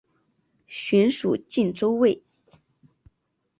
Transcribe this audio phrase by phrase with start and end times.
[0.65, 2.23] 寻属靖州卫。